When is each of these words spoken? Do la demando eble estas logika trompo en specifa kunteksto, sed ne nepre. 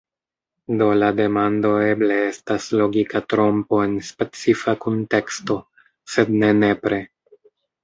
Do 0.77 0.85
la 1.01 1.09
demando 1.19 1.73
eble 1.87 2.17
estas 2.29 2.65
logika 2.79 3.23
trompo 3.35 3.83
en 3.85 3.95
specifa 4.09 4.77
kunteksto, 4.89 5.61
sed 6.17 6.35
ne 6.41 6.53
nepre. 6.65 7.03